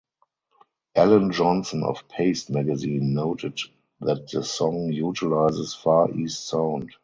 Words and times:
Ellen 0.95 1.31
Johnson 1.31 1.83
of 1.83 2.07
"Paste" 2.09 2.49
magazine 2.49 3.13
noted 3.13 3.59
that 3.99 4.31
the 4.31 4.43
song 4.43 4.91
utilizes 4.91 5.75
Far 5.75 6.11
East 6.11 6.47
sound. 6.47 6.91